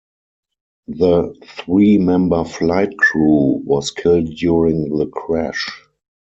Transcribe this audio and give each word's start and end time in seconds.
The 0.87 1.35
three 1.45 1.99
member 1.99 2.43
flight 2.43 2.97
crew 2.97 3.61
was 3.63 3.91
killed 3.91 4.31
during 4.35 4.97
the 4.97 5.05
crash. 5.05 5.67